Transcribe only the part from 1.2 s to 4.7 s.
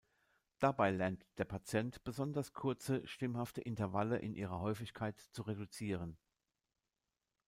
der Patient, besonders kurze stimmhafte Intervalle in ihrer